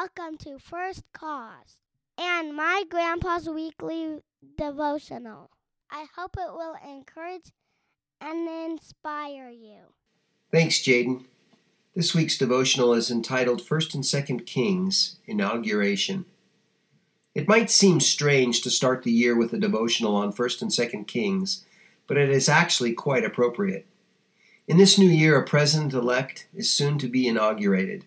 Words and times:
welcome 0.00 0.38
to 0.38 0.58
First 0.58 1.02
Cause 1.12 1.76
and 2.16 2.56
my 2.56 2.84
grandpa's 2.88 3.50
weekly 3.50 4.20
devotional. 4.56 5.50
I 5.90 6.06
hope 6.16 6.36
it 6.38 6.54
will 6.54 6.74
encourage 6.88 7.52
and 8.18 8.48
inspire 8.48 9.50
you. 9.50 9.92
Thanks, 10.50 10.78
Jaden. 10.78 11.24
This 11.94 12.14
week's 12.14 12.38
devotional 12.38 12.94
is 12.94 13.10
entitled 13.10 13.60
First 13.60 13.94
and 13.94 14.06
Second 14.06 14.46
Kings 14.46 15.16
Inauguration. 15.26 16.24
It 17.34 17.46
might 17.46 17.70
seem 17.70 18.00
strange 18.00 18.62
to 18.62 18.70
start 18.70 19.02
the 19.02 19.12
year 19.12 19.36
with 19.36 19.52
a 19.52 19.58
devotional 19.58 20.16
on 20.16 20.32
First 20.32 20.62
and 20.62 20.72
Second 20.72 21.08
Kings, 21.08 21.66
but 22.06 22.16
it 22.16 22.30
is 22.30 22.48
actually 22.48 22.94
quite 22.94 23.24
appropriate. 23.24 23.84
In 24.66 24.78
this 24.78 24.96
new 24.96 25.10
year, 25.10 25.38
a 25.38 25.44
president 25.44 25.92
elect 25.92 26.46
is 26.54 26.72
soon 26.72 26.96
to 27.00 27.08
be 27.08 27.28
inaugurated. 27.28 28.06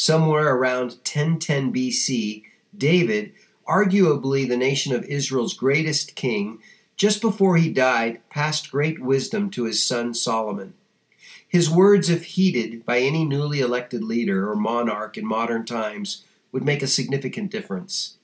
Somewhere 0.00 0.56
around 0.56 0.92
1010 1.04 1.74
BC, 1.74 2.44
David, 2.74 3.34
arguably 3.68 4.48
the 4.48 4.56
nation 4.56 4.94
of 4.94 5.04
Israel's 5.04 5.52
greatest 5.52 6.14
king, 6.14 6.58
just 6.96 7.20
before 7.20 7.58
he 7.58 7.68
died, 7.70 8.22
passed 8.30 8.70
great 8.70 8.98
wisdom 8.98 9.50
to 9.50 9.64
his 9.64 9.84
son 9.84 10.14
Solomon. 10.14 10.72
His 11.46 11.68
words, 11.68 12.08
if 12.08 12.24
heeded 12.24 12.86
by 12.86 13.00
any 13.00 13.26
newly 13.26 13.60
elected 13.60 14.02
leader 14.02 14.50
or 14.50 14.56
monarch 14.56 15.18
in 15.18 15.26
modern 15.26 15.66
times, 15.66 16.24
would 16.50 16.64
make 16.64 16.82
a 16.82 16.86
significant 16.86 17.50
difference. 17.50 18.16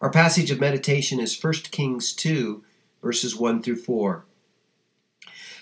Our 0.00 0.08
passage 0.08 0.50
of 0.50 0.58
meditation 0.58 1.20
is 1.20 1.38
1 1.38 1.52
Kings 1.70 2.14
2, 2.14 2.64
verses 3.02 3.36
1 3.36 3.62
through 3.62 3.82
4. 3.82 4.24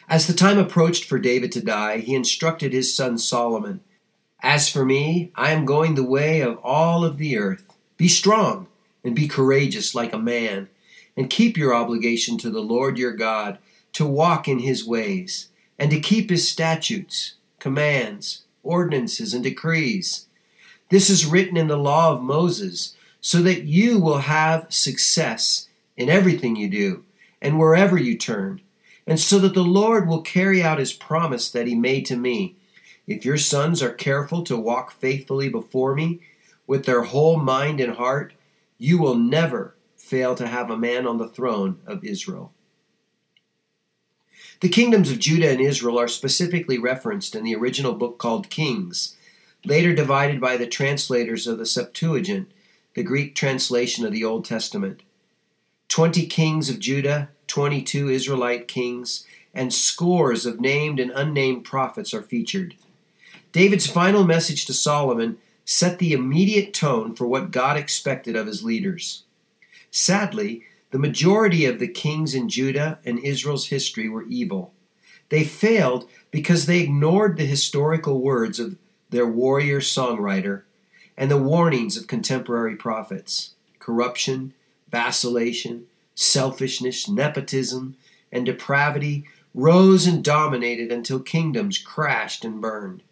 As 0.09 0.29
the 0.29 0.35
time 0.35 0.59
approached 0.59 1.05
for 1.05 1.19
David 1.19 1.51
to 1.51 1.61
die, 1.61 1.99
he 1.99 2.15
instructed 2.15 2.73
his 2.73 2.95
son 2.95 3.19
Solomon 3.19 3.81
As 4.43 4.69
for 4.69 4.85
me, 4.85 5.31
I 5.35 5.53
am 5.53 5.65
going 5.65 5.95
the 5.95 6.05
way 6.05 6.41
of 6.41 6.59
all 6.59 7.05
of 7.05 7.19
the 7.19 7.39
earth. 7.39 7.65
Be 7.97 8.09
strong 8.09 8.69
and 9.03 9.15
be 9.15 9.29
courageous 9.29 9.95
like 9.95 10.13
a 10.13 10.19
man, 10.19 10.69
and 11.17 11.31
keep 11.31 11.57
your 11.57 11.75
obligation 11.75 12.37
to 12.39 12.51
the 12.51 12.61
Lord 12.61 12.99
your 12.99 13.13
God 13.13 13.59
to 13.95 14.05
walk 14.05 14.47
in 14.47 14.59
his 14.59 14.87
ways, 14.87 15.49
and 15.79 15.91
to 15.91 16.01
keep 16.01 16.29
his 16.29 16.49
statutes, 16.49 17.35
commands, 17.59 18.43
ordinances, 18.63 19.33
and 19.33 19.43
decrees. 19.43 20.27
This 20.91 21.09
is 21.09 21.25
written 21.25 21.57
in 21.57 21.69
the 21.69 21.79
law 21.79 22.13
of 22.13 22.23
Moses 22.23 22.95
so 23.21 23.41
that 23.43 23.65
you 23.65 23.99
will 23.99 24.19
have 24.19 24.73
success 24.73 25.69
in 25.97 26.11
everything 26.11 26.57
you 26.57 26.69
do 26.69 27.05
and 27.41 27.59
wherever 27.59 27.97
you 27.97 28.17
turn, 28.19 28.61
and 29.07 29.19
so 29.19 29.39
that 29.39 29.55
the 29.55 29.65
Lord 29.65 30.07
will 30.07 30.21
carry 30.21 30.63
out 30.63 30.79
his 30.79 30.93
promise 30.93 31.51
that 31.51 31.67
he 31.67 31.75
made 31.75 32.05
to 32.07 32.17
me. 32.17 32.57
If 33.07 33.25
your 33.25 33.39
sons 33.39 33.83
are 33.83 33.93
careful 33.93 34.43
to 34.45 34.57
walk 34.57 34.91
faithfully 34.91 35.49
before 35.49 35.95
me 35.95 36.21
with 36.67 36.85
their 36.85 37.03
whole 37.03 37.37
mind 37.37 37.81
and 37.81 37.95
heart, 37.95 38.33
you 38.79 38.99
will 38.99 39.15
never 39.15 39.75
fail 39.97 40.35
to 40.35 40.47
have 40.47 40.71
a 40.71 40.77
man 40.77 41.07
on 41.07 41.19
the 41.19 41.29
throne 41.29 41.79
of 41.87 42.05
Israel. 42.05 42.53
The 44.61 44.69
kingdoms 44.69 45.11
of 45.11 45.19
Judah 45.19 45.51
and 45.51 45.61
Israel 45.61 45.99
are 45.99 46.09
specifically 46.09 46.79
referenced 46.79 47.35
in 47.35 47.45
the 47.45 47.55
original 47.55 47.93
book 47.93 48.19
called 48.19 48.51
Kings, 48.51 49.17
later 49.65 49.95
divided 49.95 50.41
by 50.41 50.57
the 50.57 50.67
translators 50.67 51.47
of 51.47 51.59
the 51.59 51.67
Septuagint 51.67 52.51
the 52.97 53.03
Greek 53.03 53.35
translation 53.35 54.07
of 54.07 54.13
the 54.13 54.25
Old 54.25 54.47
Testament. 54.47 55.03
Twenty 55.87 56.27
kings 56.27 56.71
of 56.71 56.79
Judah, 56.79 57.29
twenty 57.47 57.83
two 57.83 58.09
Israelite 58.09 58.67
kings, 58.69 59.27
and 59.53 59.73
scores 59.73 60.47
of 60.47 60.61
named 60.61 60.99
and 60.99 61.11
unnamed 61.11 61.65
prophets 61.65 62.15
are 62.15 62.23
featured. 62.23 62.75
David's 63.57 63.87
final 63.87 64.23
message 64.23 64.67
to 64.67 64.75
Solomon 64.75 65.39
set 65.65 65.99
the 65.99 66.13
immediate 66.13 66.75
tone 66.75 67.15
for 67.15 67.27
what 67.27 67.51
God 67.51 67.79
expected 67.79 68.37
of 68.37 68.47
his 68.47 68.63
leaders. 68.63 69.23
Sadly, 69.91 70.65
the 70.91 70.99
majority 70.99 71.65
of 71.65 71.79
the 71.79 71.89
kings 71.89 72.35
in 72.35 72.51
Judah 72.51 72.99
and 73.03 73.19
Israel's 73.19 73.69
history 73.69 74.11
were 74.11 74.27
evil. 74.27 74.75
They 75.31 75.43
failed 75.43 76.07
because 76.31 76.67
they 76.67 76.81
ignored 76.81 77.39
the 77.39 77.47
historical 77.47 78.21
words 78.21 78.61
of 78.61 78.77
their 79.09 79.27
warrior 79.27 79.81
songwriter 79.81 80.65
and 81.17 81.31
the 81.31 81.39
warnings 81.39 81.97
of 81.97 82.07
contemporary 82.07 82.77
prophets 82.77 83.55
corruption, 83.79 84.53
vacillation, 84.91 85.87
selfishness, 86.15 87.09
nepotism, 87.09 87.97
and 88.31 88.45
depravity 88.45 89.25
rose 89.55 90.07
and 90.07 90.23
dominated 90.23 90.93
until 90.93 91.21
kingdoms 91.21 91.79
crashed 91.79 92.45
and 92.45 92.61
burned. 92.61 93.03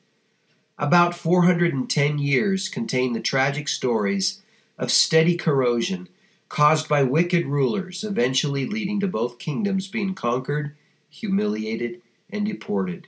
About 0.79 1.15
410 1.15 2.19
years 2.19 2.69
contain 2.69 3.13
the 3.13 3.21
tragic 3.21 3.69
stories 3.69 4.43
of 4.77 4.91
steady 4.91 5.37
corrosion 5.37 6.09
caused 6.49 6.89
by 6.89 7.03
wicked 7.05 7.47
rulers, 7.47 8.03
eventually 8.03 8.67
leading 8.67 8.99
to 9.01 9.07
both 9.07 9.39
kingdoms 9.39 9.87
being 9.87 10.15
conquered, 10.15 10.75
humiliated, 11.09 12.03
and 12.29 12.45
deported. 12.45 13.07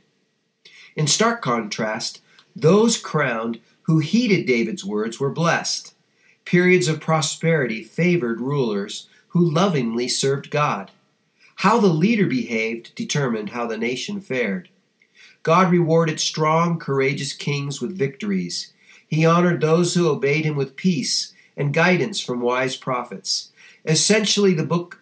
In 0.94 1.09
stark 1.09 1.43
contrast, 1.43 2.22
those 2.55 2.97
crowned 2.97 3.60
who 3.82 3.99
heeded 3.99 4.47
David's 4.47 4.84
words 4.84 5.19
were 5.19 5.31
blessed. 5.31 5.94
Periods 6.44 6.87
of 6.87 7.00
prosperity 7.00 7.82
favored 7.82 8.41
rulers 8.41 9.09
who 9.28 9.50
lovingly 9.50 10.06
served 10.06 10.50
God. 10.50 10.93
How 11.56 11.81
the 11.81 11.88
leader 11.88 12.26
behaved 12.26 12.94
determined 12.94 13.50
how 13.50 13.66
the 13.66 13.76
nation 13.76 14.21
fared. 14.21 14.69
God 15.46 15.70
rewarded 15.70 16.18
strong, 16.18 16.76
courageous 16.76 17.32
kings 17.32 17.80
with 17.80 17.96
victories. 17.96 18.72
He 19.06 19.24
honored 19.24 19.60
those 19.60 19.94
who 19.94 20.08
obeyed 20.08 20.44
him 20.44 20.56
with 20.56 20.74
peace 20.74 21.34
and 21.56 21.72
guidance 21.72 22.18
from 22.18 22.40
wise 22.40 22.76
prophets. 22.76 23.52
Essentially, 23.84 24.54
the 24.54 24.66
book 24.66 25.00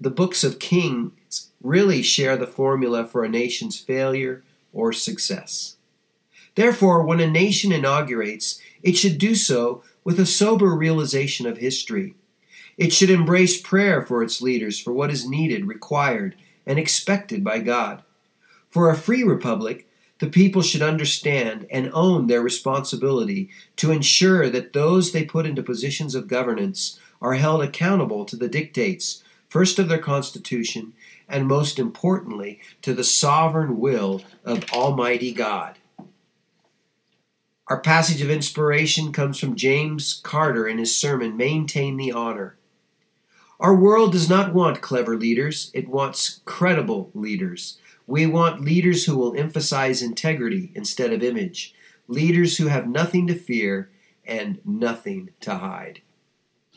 the 0.00 0.10
books 0.10 0.42
of 0.42 0.58
Kings 0.58 1.52
really 1.62 2.02
share 2.02 2.36
the 2.36 2.48
formula 2.48 3.06
for 3.06 3.22
a 3.22 3.28
nation's 3.28 3.78
failure 3.78 4.42
or 4.72 4.92
success. 4.92 5.76
Therefore, 6.56 7.04
when 7.04 7.20
a 7.20 7.30
nation 7.30 7.70
inaugurates, 7.70 8.60
it 8.82 8.96
should 8.96 9.16
do 9.16 9.36
so 9.36 9.84
with 10.02 10.18
a 10.18 10.26
sober 10.26 10.74
realization 10.74 11.46
of 11.46 11.58
history. 11.58 12.16
It 12.76 12.92
should 12.92 13.10
embrace 13.10 13.60
prayer 13.60 14.02
for 14.02 14.24
its 14.24 14.42
leaders 14.42 14.80
for 14.80 14.92
what 14.92 15.12
is 15.12 15.28
needed, 15.28 15.68
required, 15.68 16.34
and 16.66 16.80
expected 16.80 17.44
by 17.44 17.60
God. 17.60 18.02
For 18.74 18.90
a 18.90 18.96
free 18.96 19.22
republic, 19.22 19.88
the 20.18 20.26
people 20.26 20.60
should 20.60 20.82
understand 20.82 21.64
and 21.70 21.92
own 21.92 22.26
their 22.26 22.42
responsibility 22.42 23.48
to 23.76 23.92
ensure 23.92 24.50
that 24.50 24.72
those 24.72 25.12
they 25.12 25.24
put 25.24 25.46
into 25.46 25.62
positions 25.62 26.16
of 26.16 26.26
governance 26.26 26.98
are 27.22 27.34
held 27.34 27.62
accountable 27.62 28.24
to 28.24 28.34
the 28.34 28.48
dictates, 28.48 29.22
first 29.48 29.78
of 29.78 29.88
their 29.88 30.00
Constitution, 30.00 30.92
and 31.28 31.46
most 31.46 31.78
importantly, 31.78 32.58
to 32.82 32.92
the 32.92 33.04
sovereign 33.04 33.78
will 33.78 34.22
of 34.44 34.68
Almighty 34.72 35.32
God. 35.32 35.78
Our 37.68 37.78
passage 37.78 38.22
of 38.22 38.28
inspiration 38.28 39.12
comes 39.12 39.38
from 39.38 39.54
James 39.54 40.20
Carter 40.24 40.66
in 40.66 40.78
his 40.78 40.98
sermon, 40.98 41.36
Maintain 41.36 41.96
the 41.96 42.10
Honor. 42.10 42.56
Our 43.60 43.76
world 43.76 44.10
does 44.10 44.28
not 44.28 44.52
want 44.52 44.80
clever 44.80 45.16
leaders, 45.16 45.70
it 45.74 45.86
wants 45.86 46.40
credible 46.44 47.12
leaders. 47.14 47.78
We 48.06 48.26
want 48.26 48.64
leaders 48.64 49.06
who 49.06 49.16
will 49.16 49.36
emphasize 49.36 50.02
integrity 50.02 50.72
instead 50.74 51.12
of 51.12 51.22
image, 51.22 51.74
leaders 52.06 52.58
who 52.58 52.66
have 52.66 52.86
nothing 52.86 53.26
to 53.28 53.34
fear 53.34 53.90
and 54.26 54.60
nothing 54.64 55.30
to 55.40 55.56
hide. 55.56 56.02